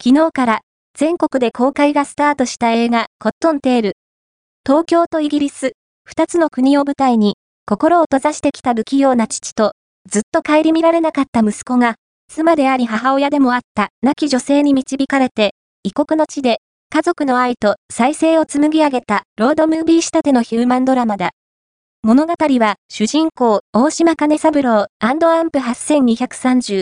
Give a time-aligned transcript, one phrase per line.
[0.00, 0.60] 昨日から
[0.96, 3.92] 全国で公開がスタートした映画コットンテール。
[4.64, 5.72] 東京とイギリス、
[6.04, 7.34] 二つの国を舞台に
[7.66, 9.72] 心を閉ざしてきた不器用な父と
[10.08, 11.96] ずっと顧みられなかった息子が
[12.28, 16.58] 妻であり母親でもあった亡き女性に導かれて異国の地で
[16.90, 21.32] 家族の愛と再生を紡ぎ上げたロードムービー仕立てのヒューマンドラマだ。
[22.04, 25.18] 物語は主人公大島金三郎アン
[25.50, 26.76] プ8230